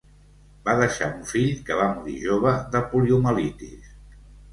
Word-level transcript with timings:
Va 0.67 0.73
deixar 0.77 1.09
un 1.09 1.19
fill 1.31 1.51
que 1.67 1.77
va 1.79 1.85
morir 1.97 2.15
jove 2.21 2.53
de 2.77 2.81
poliomielitis. 2.95 3.93